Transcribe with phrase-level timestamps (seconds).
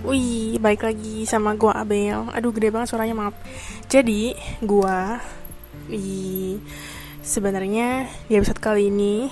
[0.00, 2.24] Wih, baik lagi sama gua Abel.
[2.32, 3.36] Aduh, gede banget suaranya, maaf.
[3.84, 4.32] Jadi,
[4.64, 5.20] gua
[5.92, 6.56] di
[7.20, 9.28] sebenarnya di episode kali ini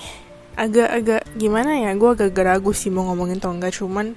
[0.61, 1.97] agak-agak gimana ya?
[1.97, 4.13] Gua agak ragu sih mau ngomongin atau enggak, cuman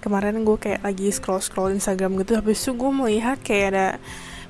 [0.00, 3.86] kemarin gue kayak lagi scroll-scroll Instagram gitu, habis itu gue melihat kayak ada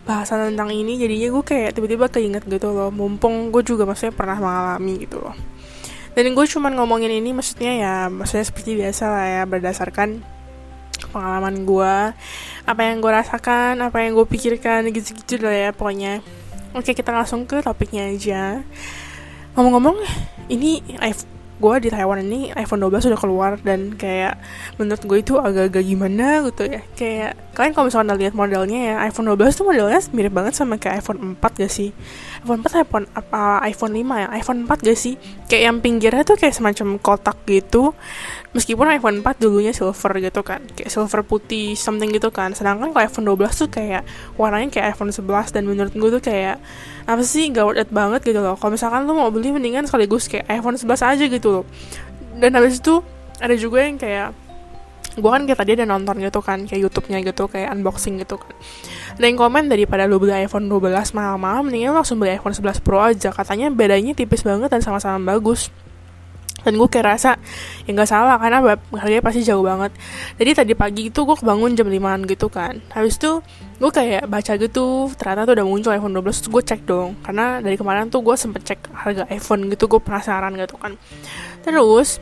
[0.07, 4.39] bahasan tentang ini, jadinya gue kayak tiba-tiba keinget gitu loh, mumpung gue juga maksudnya pernah
[4.39, 5.35] mengalami gitu loh.
[6.15, 10.23] Dan gue cuman ngomongin ini maksudnya ya, maksudnya seperti biasa lah ya, berdasarkan
[11.11, 11.95] pengalaman gue
[12.65, 16.23] apa yang gue rasakan apa yang gue pikirkan gitu-gitu lah ya pokoknya.
[16.71, 18.63] Oke kita langsung ke topiknya aja.
[19.59, 19.99] Ngomong-ngomong
[20.47, 20.79] ini
[21.61, 24.41] gue di Taiwan ini iPhone 12 sudah keluar dan kayak
[24.81, 26.81] menurut gue itu agak-agak gimana gitu ya.
[26.97, 31.05] Kayak kalian kalau misalnya lihat modelnya ya iPhone 12 tuh modelnya mirip banget sama kayak
[31.05, 31.93] iPhone 4 gak sih?
[32.41, 34.29] iPhone 4 iPhone apa iPhone 5 ya?
[34.33, 35.21] iPhone 4 gak sih?
[35.45, 37.93] Kayak yang pinggirnya tuh kayak semacam kotak gitu.
[38.57, 42.57] Meskipun iPhone 4 dulunya silver gitu kan kayak silver putih something gitu kan.
[42.57, 44.09] Sedangkan kalau iPhone 12 tuh kayak
[44.41, 46.57] warnanya kayak iPhone 11 dan menurut gue tuh kayak
[47.05, 48.57] apa sih gak worth it banget gitu loh.
[48.57, 51.65] Kalau misalkan lo mau beli mendingan sekaligus kayak iPhone 11 aja gitu loh.
[52.41, 53.05] Dan habis itu
[53.37, 54.50] ada juga yang kayak
[55.19, 58.55] gue kan kayak tadi ada nonton gitu kan kayak YouTube-nya gitu kayak unboxing gitu kan.
[59.19, 63.03] Ada yang komen daripada lo beli iPhone 12 mahal-mahal mendingan langsung beli iPhone 11 Pro
[63.03, 63.35] aja.
[63.35, 65.69] Katanya bedanya tipis banget dan sama-sama bagus.
[66.61, 67.41] Dan gue kayak rasa
[67.89, 68.61] ya nggak salah karena
[68.93, 69.97] harganya pasti jauh banget.
[70.37, 72.77] Jadi tadi pagi itu gue bangun jam 5 gitu kan.
[72.93, 73.41] Habis itu
[73.81, 77.17] gue kayak baca gitu ternyata tuh udah muncul iPhone 12 terus gue cek dong.
[77.25, 81.01] Karena dari kemarin tuh gue sempet cek harga iPhone gitu gue penasaran gitu kan.
[81.65, 82.21] Terus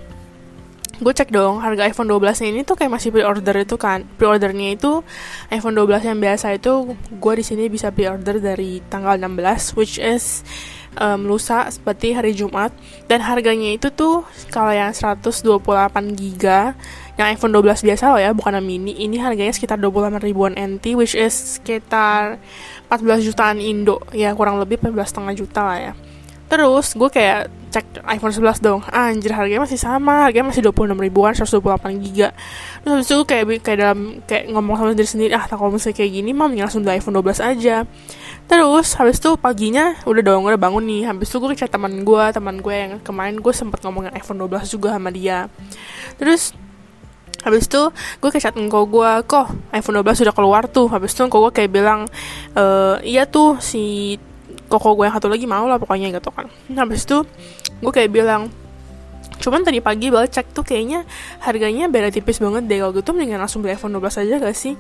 [0.99, 4.03] gue cek dong harga iPhone 12 ini tuh kayak masih pre-order itu kan.
[4.19, 5.07] Pre-ordernya itu
[5.55, 10.43] iPhone 12 yang biasa itu gue di sini bisa pre-order dari tanggal 16 which is
[10.99, 12.75] um, lusa seperti hari Jumat.
[13.07, 15.47] Dan harganya itu tuh kalau yang 128
[16.19, 16.75] giga
[17.15, 18.99] yang iPhone 12 biasa loh ya bukan yang mini.
[18.99, 22.43] Ini harganya sekitar 28 ribuan NT which is sekitar
[22.91, 24.03] 14 jutaan Indo.
[24.11, 25.95] Ya kurang lebih 14,5 juta lah ya
[26.49, 28.81] Terus gue kayak cek iPhone 11 dong.
[28.89, 32.33] Anjir harganya masih sama Harganya masih 26 ribuan 128 giga.
[32.81, 36.11] Terus habis itu kayak, kayak dalam Kayak ngomong sama diri sendiri Ah kalau misalnya kayak
[36.17, 37.85] gini mah langsung beli iPhone 12 aja.
[38.49, 41.05] Terus habis itu paginya Udah dong udah bangun nih.
[41.05, 44.73] Habis itu gue chat teman gue Teman gue yang kemarin gue sempet ngomongin iPhone 12
[44.73, 45.53] juga sama dia.
[46.17, 46.57] Terus
[47.39, 47.83] Habis itu
[48.19, 50.91] gue kayak chat engkau gue Kok iPhone 12 sudah keluar tuh?
[50.91, 52.11] Habis itu engkau gue kayak bilang
[52.51, 52.65] e,
[53.07, 54.17] Iya tuh si
[54.69, 56.47] koko gue yang satu lagi mau lah pokoknya gitu kan.
[56.71, 57.25] Nah, habis itu
[57.81, 58.53] gue kayak bilang
[59.39, 61.07] cuman tadi pagi balik cek tuh kayaknya
[61.47, 64.75] harganya beda tipis banget deh kalau gitu mendingan langsung beli iPhone 12 aja gak sih?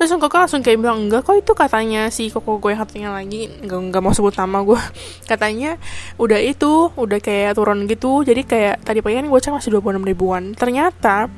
[0.00, 3.52] Terus koko langsung kayak bilang enggak kok itu katanya si koko gue yang satunya lagi
[3.60, 4.80] enggak, enggak mau sebut nama gue.
[5.30, 5.76] Katanya
[6.16, 10.00] udah itu udah kayak turun gitu jadi kayak tadi pagi kan gue cek masih 26
[10.00, 10.42] ribuan.
[10.56, 11.28] Ternyata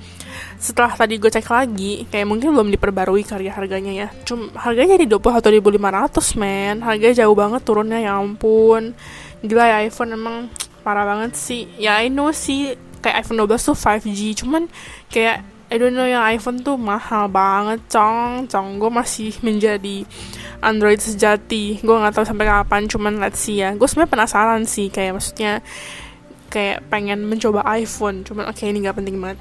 [0.61, 4.09] setelah tadi gue cek lagi kayak mungkin belum diperbarui karya harganya ya.
[4.25, 6.85] Cuma harganya di 21.500 men.
[6.85, 8.93] Harganya jauh banget turunnya ya ampun.
[9.41, 10.37] Gila ya iPhone emang
[10.85, 11.69] parah banget sih.
[11.81, 14.69] Ya I know sih kayak iPhone 12 tuh 5G cuman
[15.09, 15.41] kayak
[15.71, 18.51] I don't know yang iPhone tuh mahal banget cong.
[18.51, 20.03] Cong gue masih menjadi
[20.61, 21.79] Android sejati.
[21.79, 23.73] Gue nggak tahu sampai kapan cuman let's see ya.
[23.79, 25.63] Gue sebenarnya penasaran sih kayak maksudnya
[26.51, 29.39] kayak pengen mencoba iPhone cuman oke okay, ini nggak penting banget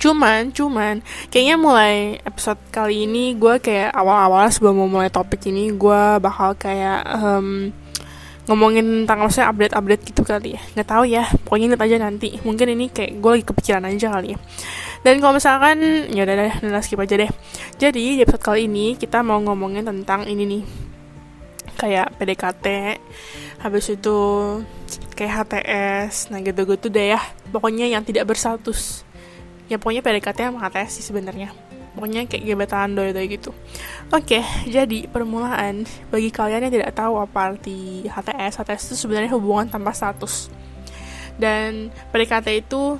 [0.00, 5.72] cuman cuman kayaknya mulai episode kali ini gue kayak awal-awal sebelum mau mulai topik ini
[5.72, 7.72] gue bakal kayak um,
[8.50, 10.62] ngomongin tentang maksudnya update-update gitu kali ya.
[10.74, 12.28] Nggak tahu ya pokoknya lihat aja nanti.
[12.42, 14.38] Mungkin ini kayak gue lagi kepikiran aja kali ya.
[15.02, 15.78] Dan kalau misalkan
[16.10, 17.30] ya udah deh udah skip aja deh.
[17.78, 20.62] Jadi di episode kali ini kita mau ngomongin tentang ini nih.
[21.78, 22.66] Kayak PDKT
[23.62, 24.18] habis itu
[25.14, 27.20] kayak HTS nah gitu-gitu deh ya.
[27.54, 29.06] Pokoknya yang tidak berstatus
[29.70, 31.50] ya pokoknya PDKT sama HTS sih sebenarnya.
[31.92, 33.52] Pokoknya kayak gebetan doi doi gitu.
[34.08, 35.84] Oke jadi permulaan.
[36.08, 40.48] Bagi kalian yang tidak tahu apa arti HTS HTS itu sebenarnya hubungan tanpa status.
[41.36, 42.96] Dan PDKT itu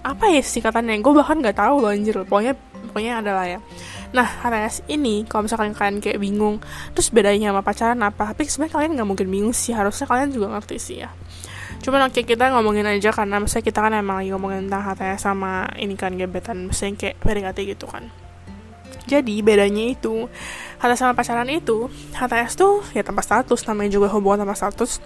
[0.00, 0.98] apa ya singkatannya?
[1.04, 2.18] Gue bahkan nggak tahu loh anjir.
[2.26, 2.58] Pokoknya
[2.90, 3.62] pokoknya adalah ya.
[4.10, 6.58] Nah HTS ini kalau misalkan kalian kayak bingung
[6.98, 8.34] terus bedanya sama pacaran apa?
[8.34, 9.70] Tapi sebenarnya kalian nggak mungkin bingung sih.
[9.70, 11.14] Harusnya kalian juga ngerti sih ya
[11.80, 15.20] cuman oke okay, kita ngomongin aja karena misalnya kita kan emang lagi ngomongin tentang HTS
[15.24, 18.12] sama ini kan gebetan misalnya kayak PDKT gitu kan.
[19.08, 20.28] Jadi bedanya itu
[20.78, 25.00] HTS sama pacaran itu HTS tuh ya tanpa status namanya juga hubungan tanpa status.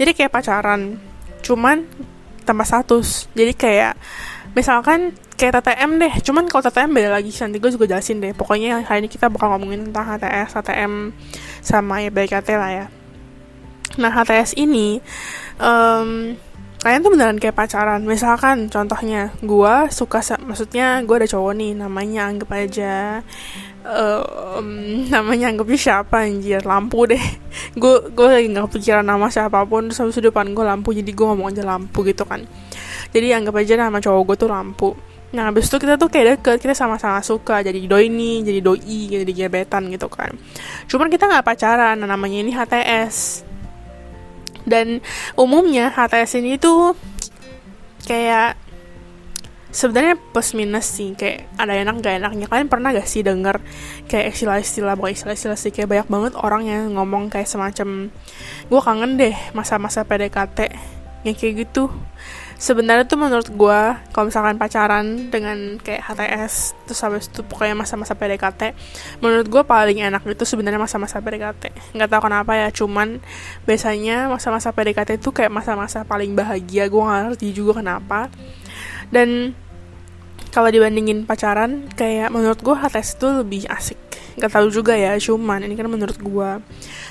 [0.00, 0.96] Jadi kayak pacaran
[1.44, 1.84] cuman
[2.42, 3.28] tanpa status.
[3.36, 3.94] Jadi kayak
[4.56, 8.32] misalkan kayak TTM deh cuman kalau TTM beda lagi nanti gue juga jelasin deh.
[8.32, 11.12] Pokoknya hari ini kita bakal ngomongin tentang HTS HTM
[11.60, 12.86] sama ya BKT lah ya.
[14.00, 14.98] Nah HTS ini
[15.60, 16.36] um,
[16.80, 18.02] kalian tuh beneran kayak pacaran.
[18.06, 23.20] Misalkan contohnya gue suka maksudnya gue ada cowok nih namanya anggap aja
[23.86, 24.68] um,
[25.14, 26.62] namanya anggapnya siapa anjir?
[26.66, 27.22] Lampu deh.
[27.80, 31.26] Gue gue lagi nggak pikiran nama siapa pun terus habis depan gue lampu jadi gue
[31.28, 32.44] ngomong aja lampu gitu kan.
[33.12, 34.90] Jadi anggap aja nama cowok gue tuh lampu.
[35.36, 39.00] Nah habis itu kita tuh kayak deket kita sama-sama suka jadi doi nih jadi doi
[39.12, 40.32] jadi gebetan gitu kan.
[40.88, 43.45] Cuman kita nggak pacaran nah, namanya ini HTS
[44.66, 45.00] dan
[45.38, 46.98] umumnya HTS ini tuh
[48.04, 48.58] kayak
[49.76, 52.46] sebenarnya plus minus sih kayak ada enak gak enaknya.
[52.48, 53.60] Kalian pernah gak sih denger
[54.10, 58.08] kayak istilah-istilah bukan istilah-istilah sih kayak banyak banget orang yang ngomong kayak semacam
[58.66, 60.74] gue kangen deh masa-masa PDKT
[61.28, 61.90] yang kayak gitu
[62.56, 63.80] sebenarnya tuh menurut gue
[64.16, 68.72] kalau misalkan pacaran dengan kayak HTS terus habis itu pokoknya masa-masa PDKT
[69.20, 73.20] menurut gue paling enak itu sebenarnya masa-masa PDKT nggak tahu kenapa ya cuman
[73.68, 78.28] biasanya masa-masa PDKT itu kayak masa-masa paling bahagia gue nggak ngerti juga kenapa.
[79.10, 79.54] Dan
[80.50, 83.98] kalau dibandingin pacaran kayak menurut gue HTS itu lebih asik
[84.36, 86.50] gak tahu juga ya cuman ini kan menurut gue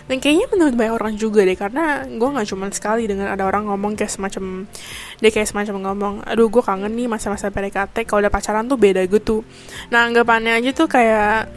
[0.06, 3.66] dan kayaknya menurut banyak orang juga deh karena gue nggak cuman sekali dengan ada orang
[3.66, 4.70] ngomong kayak semacam
[5.18, 9.02] dia kayak semacam ngomong aduh gue kangen nih masa-masa PDKT kalau udah pacaran tuh beda
[9.10, 9.42] gitu.
[9.90, 11.50] Nah anggapannya aja tuh kayak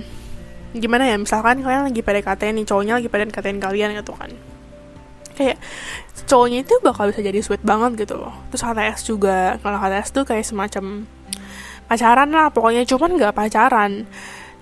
[0.72, 4.32] gimana ya misalkan kalian lagi PDKT nih cowoknya lagi PDKT kalian gitu kan.
[5.36, 5.60] Kayak
[6.24, 8.32] cowoknya itu bakal bisa jadi sweet banget gitu loh.
[8.48, 11.04] Terus HTS juga kalau HTS tuh kayak semacam
[11.88, 14.04] pacaran lah pokoknya cuman nggak pacaran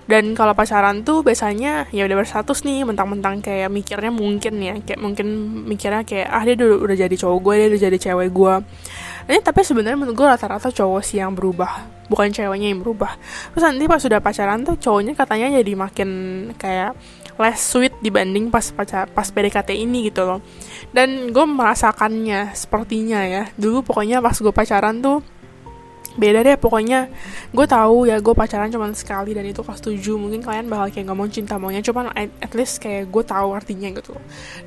[0.07, 5.03] dan kalau pacaran tuh biasanya ya udah berstatus nih mentang-mentang kayak mikirnya mungkin ya kayak
[5.03, 5.27] mungkin
[5.67, 8.55] mikirnya kayak ah dia udah, udah jadi cowok gue dia udah jadi cewek gue.
[9.27, 13.19] Ini tapi sebenarnya menurut gue rata-rata cowok sih yang berubah bukan ceweknya yang berubah.
[13.55, 16.11] Terus nanti pas sudah pacaran tuh cowoknya katanya jadi makin
[16.55, 16.95] kayak
[17.37, 20.41] less sweet dibanding pas pacar pas PDKT ini gitu loh.
[20.95, 25.21] Dan gue merasakannya sepertinya ya dulu pokoknya pas gue pacaran tuh
[26.17, 27.13] beda deh pokoknya
[27.53, 31.07] gue tahu ya gue pacaran cuma sekali dan itu kelas 7 mungkin kalian bakal kayak
[31.13, 34.17] ngomong cinta maunya cuman at least kayak gue tahu artinya gitu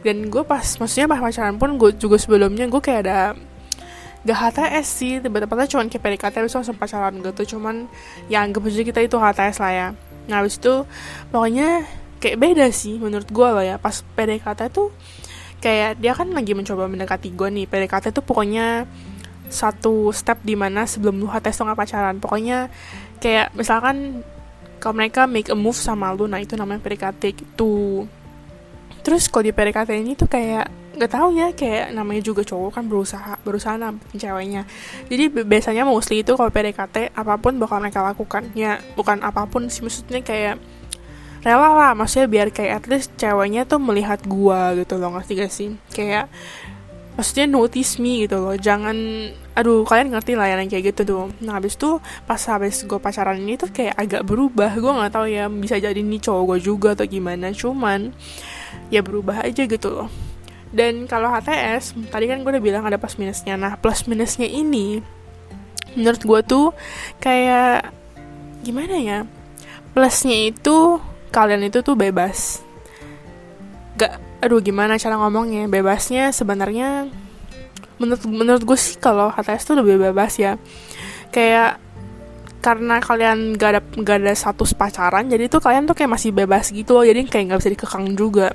[0.05, 3.19] dan gue pas maksudnya pas pacaran pun gue juga sebelumnya gue kayak ada
[4.27, 7.55] gak HTS sih tiba-tiba cuma kayak PDKT habis langsung pacaran gitu.
[7.55, 7.87] Cuman
[8.27, 9.87] ya anggap aja kita itu HTS lah ya.
[10.27, 10.83] Nah habis itu
[11.31, 11.87] pokoknya
[12.19, 13.79] kayak beda sih menurut gue loh ya.
[13.79, 14.91] Pas PDKT tuh
[15.63, 17.65] kayak dia kan lagi mencoba mendekati gue nih.
[17.67, 18.83] PDKT tuh pokoknya
[19.49, 22.15] satu step di mana sebelum lu HTS tuh gak pacaran.
[22.21, 22.69] Pokoknya
[23.19, 24.21] kayak misalkan
[24.79, 28.07] kalau mereka make a move sama lu nah itu namanya PDKT gitu.
[29.03, 32.83] Terus kalau di PDKT ini tuh kayak gak tau ya kayak namanya juga cowok kan
[32.87, 34.63] berusaha berusaha nampak ceweknya.
[35.07, 38.53] Jadi biasanya mostly itu kalau PDKT apa pun bakal mereka lakukan.
[38.55, 40.55] Ya bukan apa pun sih maksudnya kayak
[41.39, 45.51] rela lah maksudnya biar kayak at least ceweknya tuh melihat gua gitu loh ngerti gak
[45.51, 45.69] sih?
[45.91, 46.27] Kayak
[47.19, 48.55] maksudnya notice me gitu loh.
[48.55, 48.95] Jangan
[49.51, 51.25] aduh kalian ngerti lah yang kayak gitu tuh.
[51.43, 54.71] Nah habis tuh pas habis gue pacaran ini tuh kayak agak berubah.
[54.79, 57.51] Gue nggak tahu ya bisa jadi ini cowok gue juga atau gimana.
[57.51, 58.15] Cuman
[58.87, 60.07] ya berubah aja gitu loh.
[60.71, 63.59] Dan kalau HTS tadi kan gue udah bilang ada plus minusnya.
[63.59, 65.03] Nah plus minusnya ini
[65.99, 66.71] menurut gue tuh
[67.19, 67.91] kayak
[68.63, 69.19] gimana ya?
[69.91, 71.03] Plusnya itu
[71.35, 72.63] kalian itu tuh bebas.
[73.99, 75.67] Gak aduh gimana cara ngomongnya?
[75.67, 77.07] Bebasnya sebenarnya
[77.99, 80.55] menurut menurut gue sih kalau HTS tuh lebih bebas ya.
[81.29, 81.79] Kayak
[82.59, 86.71] karena kalian gak ada gak ada status pacaran jadi tuh kalian tuh kayak masih bebas
[86.71, 87.07] gitu loh.
[87.07, 88.51] Jadi kayak nggak bisa dikekang juga.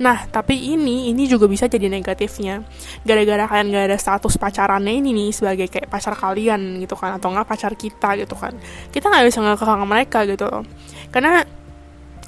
[0.00, 2.64] Nah tapi ini ini juga bisa jadi negatifnya.
[3.04, 7.32] Gara-gara kalian gak ada status pacarannya ini nih sebagai kayak pacar kalian gitu kan atau
[7.32, 8.56] nggak pacar kita gitu kan.
[8.88, 10.64] Kita nggak bisa ngekekang mereka gitu loh.
[11.12, 11.44] Karena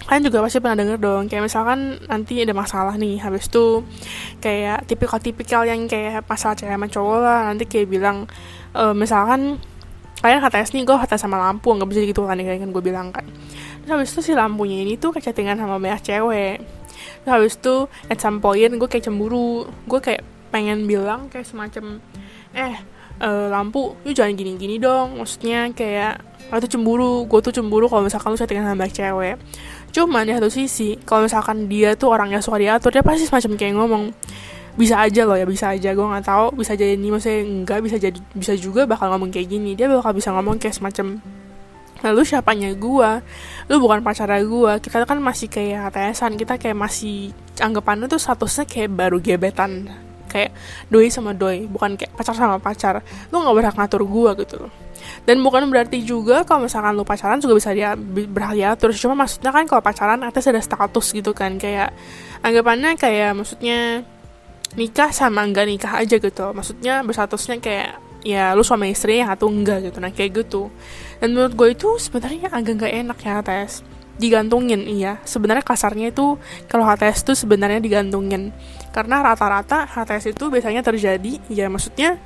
[0.04, 3.82] kalian juga pasti pernah denger dong kayak misalkan nanti ada masalah nih habis itu
[4.38, 8.28] kayak tipikal-tipikal yang kayak pasal cewek sama cowok lah nanti kayak bilang
[8.76, 9.58] e, misalkan
[10.22, 13.26] kalian HTS nih gue HTS sama lampu nggak bisa gitu kan kan gue bilang kan.
[13.82, 16.56] Terus habis itu si lampunya ini tuh kayak chattingan sama banyak cewek.
[17.22, 17.74] Terus habis itu
[18.08, 20.22] at some point gue kayak cemburu gue kayak
[20.54, 22.00] pengen bilang kayak semacam
[22.56, 22.74] eh
[23.20, 26.20] uh, lampu lu jangan gini-gini dong maksudnya kayak
[26.52, 29.36] lo tuh cemburu gue tuh cemburu kalau misalkan lu chattingan sama cewek
[29.96, 33.56] cuman di satu sisi kalau misalkan dia tuh orang yang suka diatur dia pasti semacam
[33.56, 34.04] kayak ngomong
[34.76, 37.96] bisa aja loh ya bisa aja gue nggak tahu bisa jadi ini maksudnya enggak bisa
[37.96, 39.72] jadi bisa juga bakal ngomong kayak gini.
[39.72, 41.16] Dia bakal bisa ngomong kayak semacam
[42.04, 43.10] lalu siapanya gue
[43.72, 48.68] lu bukan pacarnya gue kita kan masih kayak HTSan kita kayak masih anggapannya tuh statusnya
[48.68, 49.88] kayak baru gebetan
[50.28, 50.52] kayak
[50.92, 53.00] doi sama doi bukan kayak pacar sama pacar.
[53.32, 54.85] Lu nggak berhak ngatur gue gitu loh
[55.26, 59.50] dan bukan berarti juga kalau misalkan lu pacaran juga bisa dia berhak diatur cuma maksudnya
[59.50, 61.58] kan kalau pacaran atas ada status gitu kan.
[61.58, 61.90] Kayak
[62.46, 64.06] anggapannya kayak maksudnya
[64.78, 66.44] nikah sama enggak nikah aja gitu.
[66.54, 69.98] Maksudnya berstatusnya kayak ya lu suami istri atau enggak gitu.
[69.98, 70.70] Nah kayak gitu.
[71.18, 73.72] Dan menurut gue itu sebenarnya agak nggak enak ya HTS
[74.16, 75.20] digantungin iya.
[75.24, 78.52] Sebenarnya kasarnya itu kalau HTS itu sebenarnya digantungin.
[78.92, 82.16] Karena rata-rata HTS itu biasanya terjadi ya maksudnya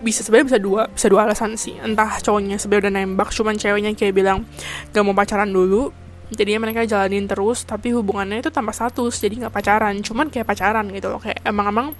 [0.00, 1.76] bisa sebenarnya bisa dua bisa dua alasan sih.
[1.78, 4.48] Entah cowoknya sebenarnya udah nembak cuman ceweknya kayak bilang
[4.90, 5.92] gak mau pacaran dulu.
[6.30, 9.94] Jadinya mereka jalanin terus tapi hubungannya itu tanpa status jadi nggak pacaran.
[10.00, 11.90] Cuman kayak pacaran gitu loh kayak emang-emang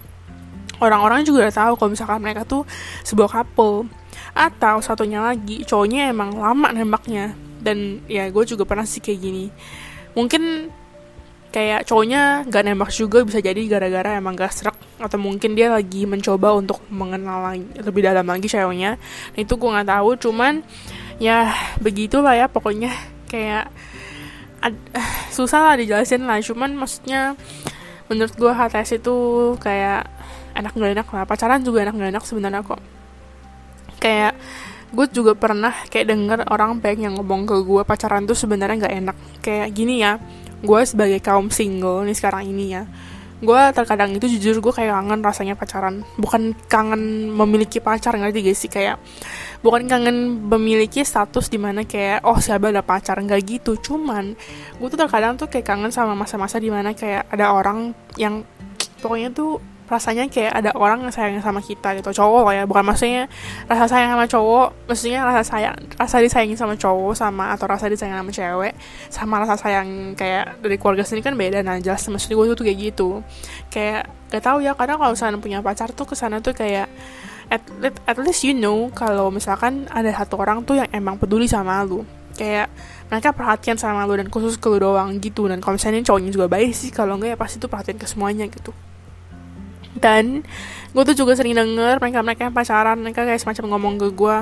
[0.81, 2.63] orang-orang juga udah tahu kalau misalkan mereka tuh
[3.05, 3.91] sebuah couple.
[4.31, 7.35] Atau satunya lagi cowoknya emang lama nembaknya.
[7.61, 9.51] Dan ya gue juga pernah sih kayak gini.
[10.15, 10.71] Mungkin
[11.51, 16.07] kayak cowoknya gak nembak juga bisa jadi gara-gara emang gak serak atau mungkin dia lagi
[16.07, 19.01] mencoba untuk mengenal lagi, lebih dalam lagi ceweknya.
[19.35, 20.63] Nah, itu gue nggak tahu cuman
[21.17, 22.93] ya begitulah ya pokoknya
[23.27, 23.73] kayak
[24.61, 24.77] ad,
[25.37, 27.35] susah lah dijelasin lah cuman maksudnya
[28.13, 29.17] menurut gue HTS itu
[29.59, 30.07] kayak
[30.55, 32.81] enak gak enak lah pacaran juga enak gak enak sebenarnya kok.
[33.99, 34.39] Kayak
[34.91, 38.97] gue juga pernah kayak denger orang banyak yang ngomong ke gue pacaran tuh sebenarnya nggak
[39.03, 39.17] enak.
[39.43, 40.21] Kayak gini ya
[40.61, 42.85] gue sebagai kaum single nih sekarang ini ya
[43.41, 46.05] gue terkadang itu jujur gue kayak kangen rasanya pacaran.
[46.21, 48.69] Bukan kangen memiliki pacar ngerti gak sih?
[48.69, 49.01] Kayak
[49.65, 53.17] bukan kangen memiliki status di mana kayak oh siapa ada pacar?
[53.17, 53.81] Nggak gitu.
[53.81, 54.37] Cuman
[54.77, 58.45] gue tuh terkadang tuh kayak kangen sama masa-masa di mana kayak ada orang yang
[59.01, 59.57] pokoknya tuh
[59.91, 62.15] rasanya kayak ada orang yang sayang sama kita gitu.
[62.15, 63.27] Cowok lah ya bukan maksudnya
[63.67, 68.23] rasa sayang sama cowok maksudnya rasa sayang rasa disayangi sama cowok sama atau rasa disayang
[68.23, 68.73] sama cewek
[69.11, 71.67] sama rasa sayang kayak dari keluarga sendiri kan beda.
[71.67, 73.09] Nah jelas maksudnya gue tuh kayak gitu.
[73.67, 76.87] Kayak gak tau ya kadang kalau misalnya punya pacar tuh ke sana tuh kayak
[77.51, 77.63] at,
[78.07, 82.07] at least you know kalau misalkan ada satu orang tuh yang emang peduli sama lu.
[82.39, 82.71] Kayak
[83.11, 85.51] mereka perhatian sama lu dan khusus ke lu doang gitu.
[85.51, 88.47] Dan kalau misalnya cowoknya juga baik sih kalau enggak ya pasti tuh perhatian ke semuanya
[88.47, 88.71] gitu
[89.99, 90.47] dan
[90.91, 94.37] gue tuh juga sering denger mereka mereka yang pacaran mereka kayak semacam ngomong ke gue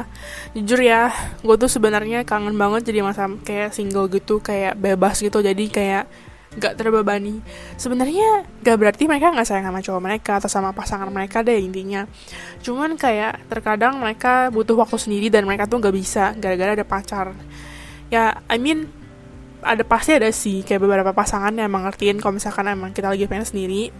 [0.60, 5.40] jujur ya gue tuh sebenarnya kangen banget jadi masa kayak single gitu kayak bebas gitu
[5.40, 6.04] jadi kayak
[6.56, 7.44] gak terbebani.
[7.76, 12.08] Sebenarnya gak berarti mereka nggak sayang sama cowok mereka atau sama pasangan mereka deh intinya.
[12.64, 17.36] Cuman kayak terkadang mereka butuh waktu sendiri dan mereka tuh gak bisa gara-gara ada pacar.
[18.08, 18.88] Ya I mean
[19.60, 23.26] ada pasti ada sih kayak beberapa pasangan yang emang ngertiin kalau misalkan emang kita lagi
[23.26, 23.90] pengen sendiri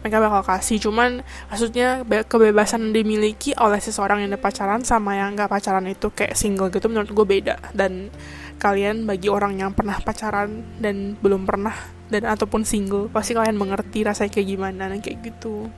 [0.00, 5.50] mereka bakal kasih cuman maksudnya kebebasan dimiliki oleh seseorang yang udah pacaran sama yang gak
[5.50, 7.58] pacaran itu kayak single gitu menurut gue beda.
[7.74, 8.10] Dan
[8.56, 11.76] kalian bagi orang yang pernah pacaran dan belum pernah
[12.08, 15.68] dan ataupun single pasti kalian mengerti rasanya kayak gimana dan kayak gitu.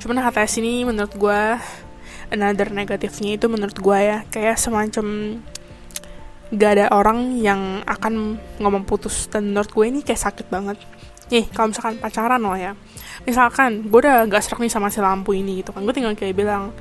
[0.00, 1.40] Cuman HTS ini menurut gue
[2.32, 5.38] another negatifnya itu menurut gue ya kayak semacam
[6.48, 9.28] gak ada orang yang akan ngomong putus.
[9.28, 10.80] Dan menurut gue ini kayak sakit banget
[11.28, 12.72] nih kalau misalkan pacaran loh ya.
[13.24, 15.84] Misalkan gue udah gak serak nih sama si lampu ini gitu kan.
[15.84, 16.72] Gue tinggal kayak bilang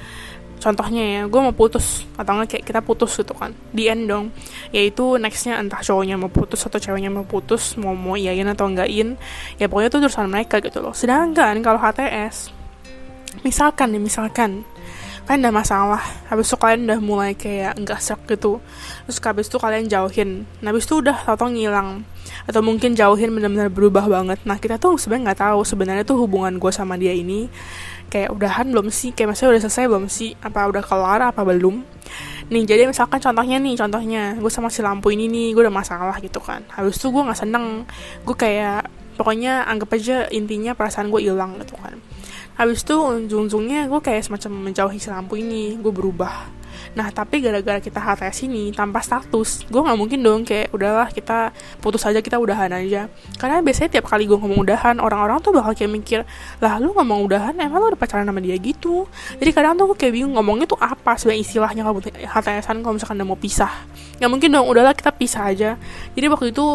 [0.58, 3.52] contohnya ya gue mau putus atau enggak kayak kita putus gitu kan.
[3.76, 4.32] Di end dong.
[4.72, 9.20] Yaitu nextnya entah cowoknya mau putus atau ceweknya mau putus mau mau iyain atau enggakin
[9.62, 10.96] ya pokoknya itu urusan mereka gitu loh.
[10.96, 12.56] Sedangkan kalau HTS
[13.46, 14.66] misalkan nih misalkan
[15.28, 16.02] kalian udah masalah.
[16.32, 18.64] Habis itu kalian udah mulai kayak enggak serak gitu.
[19.04, 20.48] Terus habis itu kalian jauhin.
[20.64, 22.08] Nah habis itu udah tau-tau ngilang.
[22.48, 24.40] Atau mungkin jauhin benar-benar berubah banget.
[24.48, 27.52] Nah kita tuh sebenarnya nggak tahu sebenarnya tuh hubungan gue sama dia ini
[28.08, 29.12] kayak udahan belum sih?
[29.12, 30.32] Kayak maksudnya udah selesai belum sih?
[30.40, 31.84] Apa udah kelar apa belum?
[32.48, 36.16] Nih jadi misalkan contohnya nih contohnya gue sama si lampu ini nih gue udah masalah
[36.24, 36.64] gitu kan.
[36.72, 37.84] Habis itu gue nggak seneng.
[38.24, 38.88] Gue kayak
[39.20, 42.00] pokoknya anggap aja intinya perasaan gue hilang gitu kan
[42.58, 45.78] habis itu ujung-ujungnya gue kayak semacam menjauhi si lampu ini.
[45.78, 46.58] Gue berubah.
[46.98, 51.54] Nah tapi gara-gara kita HTS ini tanpa status gue nggak mungkin dong kayak udahlah kita
[51.78, 53.06] putus aja kita udahan aja.
[53.38, 56.20] Karena biasanya tiap kali gue ngomong udahan orang-orang tuh bakal kayak mikir
[56.58, 59.06] lah lu ngomong udahan emang lu udah pacaran sama dia gitu?
[59.38, 63.16] Jadi kadang tuh gue kayak bingung ngomongnya tuh apa sebenarnya istilahnya kalau HTSan kalau misalkan
[63.22, 63.74] udah mau pisah.
[64.18, 65.70] Nggak mungkin dong udahlah kita pisah aja.
[66.18, 66.66] Jadi waktu itu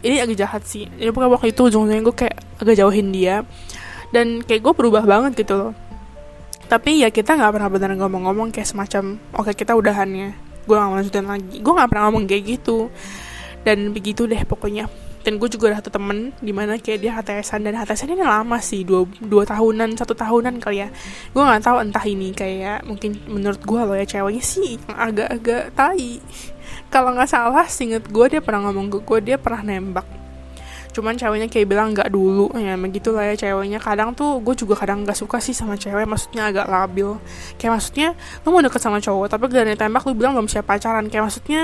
[0.00, 0.88] ini agak jahat sih.
[0.88, 3.44] Jadi waktu itu ujung-ujungnya gue kayak agak jauhin dia
[4.10, 5.72] dan kayak gue berubah banget gitu loh.
[6.70, 10.38] Tapi ya kita nggak pernah benar ngomong-ngomong kayak semacam oke okay, kita udahannya.
[10.70, 11.58] Gue gak mau lanjutin lagi.
[11.58, 12.86] Gue nggak pernah ngomong kayak gitu.
[13.66, 14.86] Dan begitu deh pokoknya.
[15.20, 18.56] Dan gue juga ada satu temen di mana kayak dia HTSan dan HTSan ini lama
[18.62, 20.88] sih dua, dua tahunan satu tahunan kali ya.
[21.34, 26.22] Gue nggak tahu entah ini kayak mungkin menurut gue loh ya ceweknya sih agak-agak tai.
[26.88, 30.19] Kalau nggak salah singet gue dia pernah ngomong ke gue dia pernah nembak
[30.90, 32.50] cuman ceweknya kayak bilang nggak dulu.
[32.58, 33.78] Ya begitulah ya ceweknya.
[33.78, 37.16] Kadang tuh gue juga kadang nggak suka sih sama cewek maksudnya agak labil.
[37.56, 38.08] Kayak maksudnya
[38.44, 41.06] lo mau deket sama cowok tapi gak tembak lu bilang belum siap pacaran.
[41.08, 41.62] Kayak maksudnya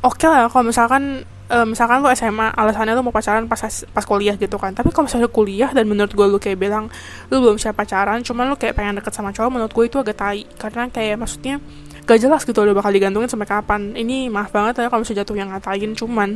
[0.00, 3.60] oke okay lah kalau misalkan uh, misalkan lu SMA alasannya lu mau pacaran pas
[3.90, 4.72] pas kuliah gitu kan.
[4.72, 6.88] Tapi kalau misalnya kuliah dan menurut gue lu kayak bilang
[7.28, 10.16] lu belum siap pacaran cuman lu kayak pengen deket sama cowok menurut gue itu agak
[10.16, 10.46] tai.
[10.56, 11.58] Karena kayak maksudnya
[12.06, 13.96] gak jelas gitu udah bakal digantungin sampai kapan.
[13.96, 16.30] Ini maaf banget ya kalau misalnya jatuh yang ngatain cuman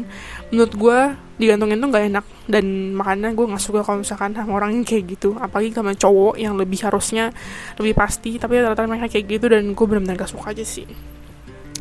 [0.52, 0.98] menurut gue
[1.40, 2.24] digantungin tuh gak enak.
[2.48, 5.36] Dan makanya gue gak suka kalau misalkan sama orang yang kayak gitu.
[5.36, 7.34] Apalagi sama cowok yang lebih harusnya
[7.80, 10.86] lebih pasti tapi rata-rata mereka kayak gitu dan gue benar-benar gak suka aja sih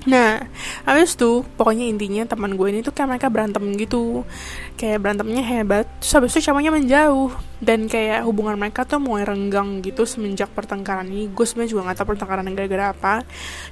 [0.03, 0.43] Nah,
[0.83, 4.27] habis itu pokoknya intinya teman gue ini tuh kayak mereka berantem gitu.
[4.73, 7.31] Kayak berantemnya hebat Terus habis itu cowoknya menjauh.
[7.63, 11.31] Dan kayak hubungan mereka tuh mulai renggang gitu semenjak pertengkaran ini.
[11.31, 13.13] Gue sebenarnya juga gak tau pertengkaran gara-gara apa.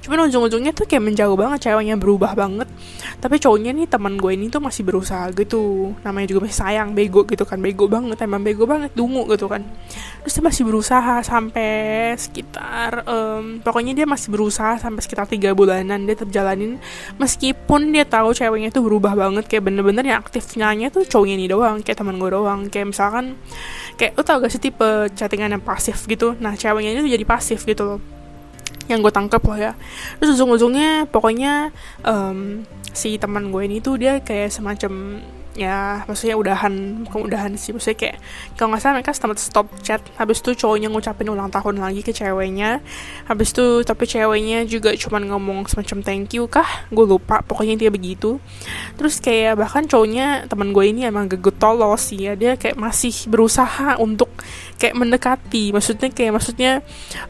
[0.00, 2.72] Cuman ujung-ujungnya tuh kayak menjauh banget Ceweknya berubah banget.
[3.20, 5.92] Tapi cowoknya nih teman gue ini tuh masih berusaha gitu.
[6.00, 7.60] Namanya juga masih sayang, bego gitu kan.
[7.60, 9.60] Bego banget, emang bego banget, dungu gitu kan.
[10.24, 11.72] Terus dia masih berusaha sampai
[12.16, 16.08] sekitar um, Pokoknya dia masih berusaha sampai sekitar tiga bulanan.
[16.08, 16.78] Dia tetap jalanin.
[17.18, 21.82] Meskipun dia tahu ceweknya tuh berubah banget kayak bener-bener yang aktifnya tuh cowoknya ini doang
[21.82, 22.70] kayak teman gue doang.
[22.70, 23.34] Kayak misalkan
[23.98, 26.38] kayak lo tau gak sih tipe chattingan yang pasif gitu?
[26.38, 28.00] Nah ceweknya itu jadi pasif gitu loh.
[28.86, 29.72] Yang gue tangkep loh ya.
[30.22, 31.74] Terus ujung-ujungnya pokoknya
[32.06, 32.62] um,
[32.94, 35.18] si teman gue ini tuh dia kayak semacam
[35.52, 38.16] ya maksudnya udahan bukan udahan sih maksudnya kayak
[38.56, 42.16] kalau nggak salah mereka sempat stop chat habis itu cowoknya ngucapin ulang tahun lagi ke
[42.16, 42.80] ceweknya
[43.28, 47.90] habis itu tapi ceweknya juga cuman ngomong semacam thank you kah gue lupa pokoknya dia
[47.92, 48.40] begitu.
[48.96, 53.12] Terus kayak bahkan cowoknya teman gue ini emang geget tolos sih ya dia kayak masih
[53.28, 54.32] berusaha untuk
[54.80, 56.72] kayak mendekati maksudnya kayak maksudnya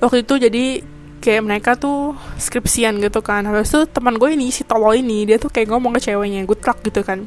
[0.01, 0.65] waktu itu jadi
[1.23, 3.47] kayak mereka tuh skripsian gitu kan.
[3.47, 6.59] Habis itu teman gue ini si tolo ini dia tuh kayak ngomong ke ceweknya good
[6.67, 7.25] luck gitu kan.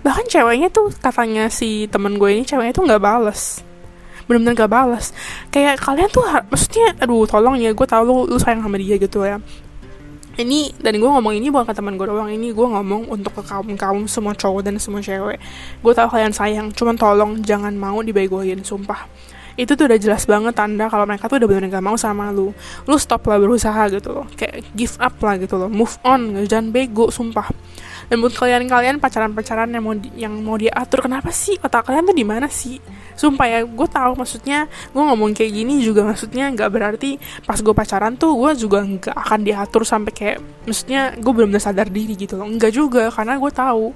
[0.00, 3.60] Bahkan ceweknya tuh katanya si teman gue ini ceweknya tuh nggak bales.
[4.26, 5.14] Bener-bener gak balas
[5.54, 9.22] kayak kalian tuh maksudnya aduh tolong ya gue tau lu, lu sayang sama dia gitu
[9.22, 9.38] ya.
[10.36, 13.42] Ini dan gue ngomong ini bukan ke teman gue doang ini gue ngomong untuk ke
[13.46, 15.38] kaum kaum semua cowok dan semua cewek.
[15.78, 19.06] Gue tau kalian sayang cuman tolong jangan mau dibegoin sumpah
[19.56, 22.52] itu tuh udah jelas banget tanda kalau mereka tuh udah bener-bener gak mau sama lu.
[22.84, 24.26] Lu stop lah berusaha gitu loh.
[24.36, 25.72] Kayak give up lah gitu loh.
[25.72, 27.48] Move on jangan bego sumpah
[28.06, 31.58] dan buat kalian-kalian pacaran-pacaran yang mau di, yang mau diatur kenapa sih?
[31.58, 32.78] Otak kalian tuh di mana sih?
[33.18, 37.74] Sumpah ya gue tahu maksudnya gue ngomong kayak gini juga maksudnya nggak berarti pas gue
[37.74, 42.38] pacaran tuh gue juga nggak akan diatur sampai kayak maksudnya gue belum sadar diri gitu
[42.38, 42.46] loh.
[42.46, 43.90] Nggak juga karena gue tahu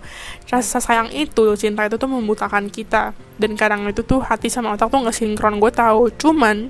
[0.50, 3.14] rasa sayang itu cinta itu tuh membutakan kita.
[3.40, 6.10] Dan kadang itu tuh hati sama otak tuh nggak sinkron gue tahu.
[6.18, 6.68] Cuman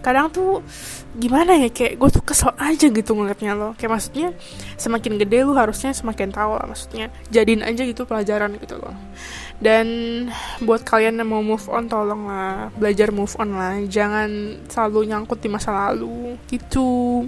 [0.00, 0.64] kadang tuh
[1.10, 4.30] gimana ya kayak gue tuh kesel aja gitu ngeliatnya lo kayak maksudnya
[4.78, 8.94] semakin gede lu harusnya semakin tahu lah maksudnya jadiin aja gitu pelajaran gitu loh.
[9.58, 9.86] Dan
[10.62, 13.76] buat kalian yang mau move on tolong lah belajar move on lah.
[13.90, 17.26] Jangan selalu nyangkut di masa lalu gitu.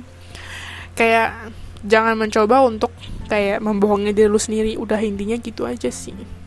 [0.94, 2.94] Kayak jangan mencoba untuk
[3.26, 4.78] kayak membohongi diri lu sendiri.
[4.78, 6.41] Udah intinya gitu aja sih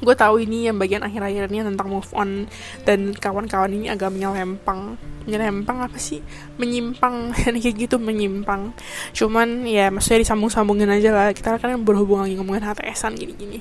[0.00, 2.48] gue tahu ini yang bagian akhir-akhirnya tentang move on.
[2.82, 4.96] Dan kawan-kawan ini agak menyelempang.
[5.28, 6.24] Menyelempang apa sih?
[6.56, 7.36] Menyimpang.
[7.60, 8.72] Kayak gitu menyimpang.
[9.12, 11.28] Cuman ya maksudnya disambung-sambungin aja lah.
[11.36, 13.60] Kita kan berhubung lagi ngomongin HTSan gini-gini.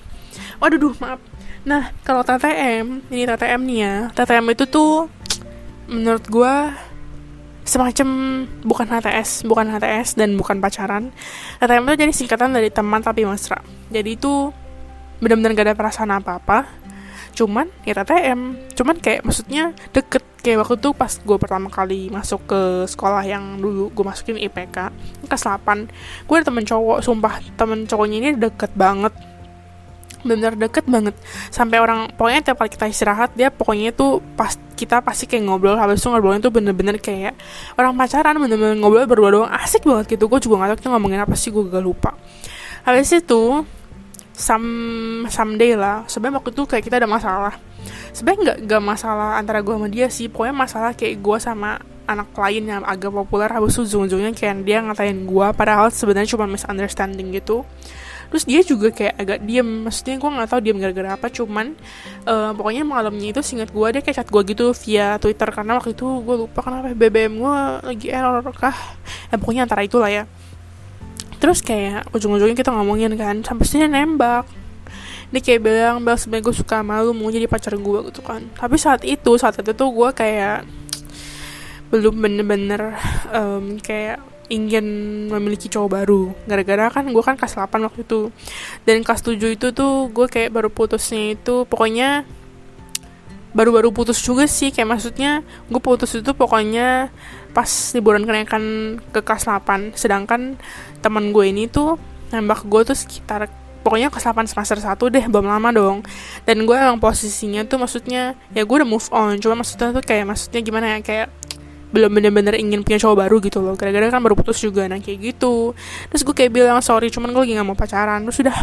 [0.63, 1.19] Waduh duh maaf.
[1.67, 3.95] Nah kalau TTM ini TTM nih ya.
[4.15, 5.11] TTM itu tuh
[5.91, 6.55] menurut gue
[7.69, 8.07] semacam
[8.65, 11.13] bukan HTS, bukan HTS dan bukan pacaran.
[11.61, 13.61] TTM itu jadi singkatan dari teman tapi mesra.
[13.93, 14.49] Jadi itu
[15.19, 16.67] benar-benar gak ada perasaan apa-apa.
[17.35, 20.23] Cuman ya TTM cuman kayak maksudnya deket.
[20.39, 24.87] Kayak waktu tuh pas gue pertama kali masuk ke sekolah yang dulu gue masukin IPK
[25.27, 25.91] kelas 8
[26.23, 29.11] gue ada temen cowok sumpah temen cowoknya ini deket banget.
[30.23, 31.11] Bener deket banget.
[31.51, 35.75] Sampai orang pokoknya tiap kali kita istirahat dia pokoknya tuh pas kita pasti kayak ngobrol
[35.75, 37.35] habis itu ngobrolnya tuh bener-bener kayak
[37.75, 39.51] orang pacaran bener-bener ngobrol berdua doang.
[39.51, 42.15] Asik banget gitu gue juga gak tau kita ngomongin apa sih gue gak lupa.
[42.87, 43.67] Habis itu
[44.39, 44.67] some
[45.27, 46.07] someday lah.
[46.07, 47.53] Sebenarnya waktu itu kayak kita ada masalah.
[48.15, 50.31] Sebenarnya nggak nggak masalah antara gue sama dia sih.
[50.31, 54.81] Pokoknya masalah kayak gue sama anak lain yang agak populer habis itu ujung-ujungnya kayak dia
[54.81, 57.67] ngatain gue padahal sebenarnya cuma misunderstanding gitu.
[58.29, 59.89] Terus dia juga kayak agak diem.
[59.89, 61.27] Maksudnya gue nggak tahu diem gara-gara apa.
[61.33, 61.73] Cuman
[62.29, 65.49] uh, pokoknya malamnya itu singkat gue dia kayak chat gue gitu via twitter.
[65.49, 68.77] Karena waktu itu gue lupa kenapa BBM gue lagi error kah.
[69.33, 70.29] Ya pokoknya antara itulah ya
[71.39, 74.45] terus kayak ujung-ujungnya kita ngomongin kan sampai sini nembak.
[75.29, 78.43] Dia kayak bilang bel sebenernya gue suka malu mau jadi pacar gue gitu kan.
[78.57, 80.65] Tapi saat itu saat itu tuh gue kayak
[81.89, 82.97] belum bener-bener
[83.33, 84.85] um, kayak ingin
[85.29, 86.33] memiliki cowok baru.
[86.49, 88.33] Gara-gara kan gue kan kelas 8 waktu itu.
[88.83, 92.25] Dan kelas 7 itu tuh gue kayak baru putusnya itu pokoknya
[93.53, 94.73] baru-baru putus juga sih.
[94.73, 97.13] Kayak maksudnya gue putus itu pokoknya
[97.51, 98.63] pas liburan kenaikan
[99.09, 100.55] ke kelas 8 sedangkan
[101.01, 101.97] teman gue ini tuh
[102.29, 103.49] nembak gue tuh sekitar
[103.81, 105.97] pokoknya kelas 8 semester 1 deh belum lama dong.
[106.45, 110.29] Dan gue emang posisinya tuh maksudnya ya gue udah move on cuma maksudnya tuh kayak
[110.29, 111.27] maksudnya gimana ya kayak
[111.89, 113.73] belum bener-bener ingin punya cowok baru gitu loh.
[113.73, 115.73] Gara-gara kan baru putus juga nah kayak gitu.
[116.13, 118.21] Terus gue kayak bilang sorry cuman gue lagi gak mau pacaran.
[118.29, 118.57] Terus udah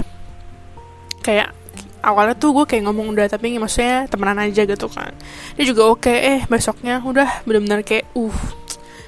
[1.26, 1.50] kayak
[2.06, 5.10] awalnya tuh gue kayak ngomong udah tapi maksudnya temenan aja gitu kan.
[5.58, 7.02] Dia juga oke okay, eh besoknya.
[7.02, 8.38] Udah bener-bener kayak uh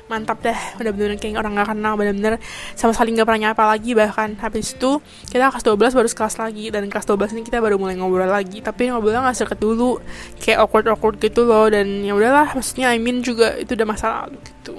[0.09, 0.57] mantap dah.
[0.81, 1.95] Udah bener-bener kayak orang gak kenal.
[1.95, 2.41] Bener-bener
[2.75, 4.35] sama sekali gak pernah nyapa lagi bahkan.
[4.41, 6.65] Habis itu kita kelas 12 baru kelas lagi.
[6.73, 8.65] Dan kelas 12 ini kita baru mulai ngobrol lagi.
[8.65, 10.01] Tapi ngobrolnya gak seket dulu.
[10.41, 11.69] Kayak awkward awkward gitu loh.
[11.69, 14.75] Dan ya udahlah maksudnya I mean juga itu udah masalah gitu.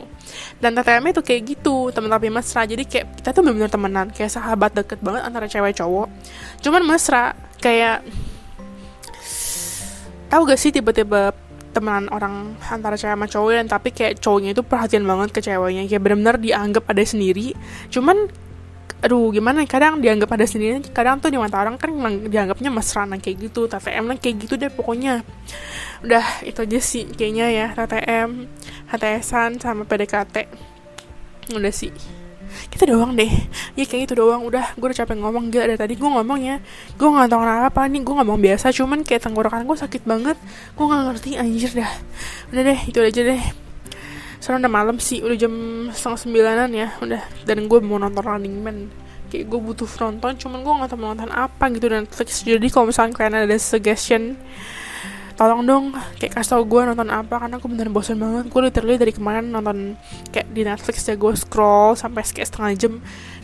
[0.60, 1.94] Dan TTM itu kayak gitu.
[1.94, 2.66] Teman tapi mesra.
[2.66, 4.08] Jadi kayak kita tuh bener-bener temenan.
[4.12, 6.10] Kayak sahabat deket banget antara cewek cowok.
[6.66, 7.38] Cuman mesra.
[7.60, 8.08] Kayak
[10.30, 11.34] tahu gak sih tiba-tiba
[11.72, 15.86] temenan orang antara cewek sama cowok dan tapi kayak cowoknya itu perhatian banget ke ceweknya.
[15.86, 17.54] Kayak benar-benar dianggap ada sendiri.
[17.94, 18.30] Cuman
[19.00, 21.88] aduh gimana kadang dianggap ada sendiri kadang tuh di mata orang kan
[22.28, 25.24] dianggapnya mesra kayak gitu TTM lah kayak gitu deh pokoknya.
[26.04, 28.30] Udah itu aja sih kayaknya ya TTM
[28.92, 30.36] HTSan sama PDKT
[31.56, 31.90] udah sih
[32.70, 33.30] kita doang deh.
[33.76, 34.46] Ya kayak gitu doang.
[34.46, 35.50] Udah gue udah capek ngomong.
[35.54, 36.62] Gila dari tadi gue ngomongnya
[36.98, 38.02] gue nggak tahu apa nih.
[38.04, 38.72] Gue ngomong biasa.
[38.76, 40.38] Cuman kayak tenggorokan gue sakit banget.
[40.74, 41.92] Gue nggak ngerti anjir dah.
[42.54, 43.42] Udah deh itu aja deh.
[44.40, 45.20] Soalnya udah malam sih.
[45.22, 45.54] Udah jam
[45.92, 46.88] setengah sembilanan ya.
[47.00, 47.22] Udah.
[47.44, 48.78] Dan gue mau nonton Running Man.
[49.30, 50.32] Kayak gue butuh nonton.
[50.38, 51.88] Cuman gue nggak tahu mau nonton apa gitu.
[51.88, 54.36] Dan jadi kalau misalnya kalian ada suggestion
[55.40, 55.86] tolong dong
[56.20, 58.52] kayak kasih tau gue nonton apa karena aku beneran bosan banget.
[58.52, 59.96] Gue literally dari kemarin nonton
[60.36, 62.94] kayak di Netflix ya gue scroll sampai kayak setengah jam.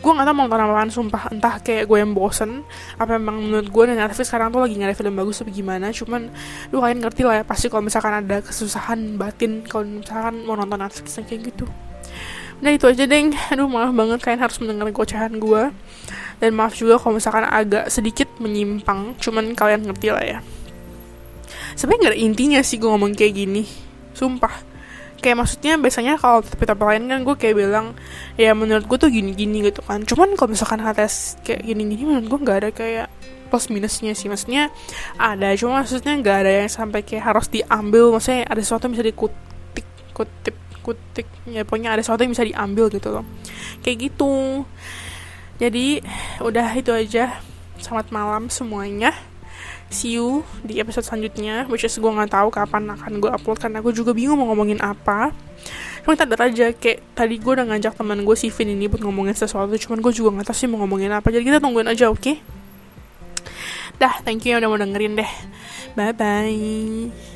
[0.03, 1.31] Gue nggak tahu mau nonton apaan sumpah.
[1.31, 2.67] Entah kayak gue yang bosen
[2.99, 5.95] apa emang menurut gue dan Netflix sekarang tuh lagi nyari film bagus atau gimana.
[5.95, 6.27] Cuman
[6.75, 10.83] lu kalian ngerti lah ya pasti kalau misalkan ada kesusahan batin kalau misalkan mau nonton
[10.83, 11.63] Netflix kayak gitu.
[12.59, 15.75] Udah itu aja deh Aduh maaf banget kalian harus mendengar gocehan gue
[16.39, 20.39] Dan maaf juga kalau misalkan agak sedikit menyimpang Cuman kalian ngerti lah ya
[21.75, 23.63] sebenarnya nggak ada intinya sih gue ngomong kayak gini.
[24.15, 24.51] Sumpah.
[25.19, 27.97] Kayak maksudnya biasanya kalau tapi-tapi lain kan gue kayak bilang
[28.39, 30.03] ya menurut gue tuh gini-gini gitu kan.
[30.07, 33.07] Cuman kalau misalkan HTS kayak gini-gini menurut gue nggak ada kayak
[33.51, 34.31] plus minusnya sih.
[34.31, 34.71] Maksudnya
[35.19, 38.15] ada cuma maksudnya nggak ada yang sampai kayak harus diambil.
[38.15, 42.93] Maksudnya ada sesuatu yang bisa dikutik kutip kutik ya pokoknya ada sesuatu yang bisa diambil
[42.93, 43.25] gitu loh.
[43.81, 44.63] Kayak gitu.
[45.57, 46.03] Jadi
[46.39, 47.41] udah itu aja.
[47.75, 49.11] Selamat malam semuanya
[49.93, 53.79] see you di episode selanjutnya which is gue nggak tahu kapan akan gue upload karena
[53.79, 55.31] gue juga bingung mau ngomongin apa.
[56.05, 59.33] Cuma tanda aja kayak tadi gue udah ngajak teman gue si Vin ini buat ngomongin
[59.33, 61.33] sesuatu cuman gue juga nggak tahu sih mau ngomongin apa.
[61.33, 62.21] Jadi kita tungguin aja oke?
[62.21, 62.37] Okay?
[63.95, 65.31] dah thank you yang udah mau dengerin deh.
[65.95, 67.34] Bye bye